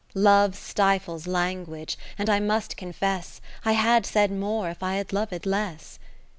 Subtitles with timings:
[0.15, 5.45] Love stifles language, and I must confess, I had said more, if I had loved
[5.45, 5.99] less.